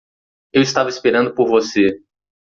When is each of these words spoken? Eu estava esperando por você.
Eu 0.51 0.63
estava 0.63 0.89
esperando 0.89 1.35
por 1.35 1.47
você. 1.47 2.01